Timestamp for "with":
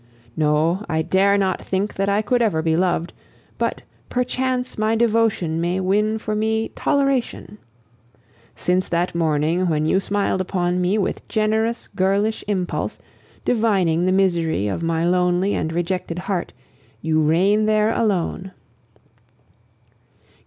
10.97-11.27